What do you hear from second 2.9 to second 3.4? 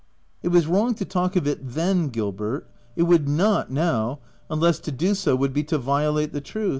it would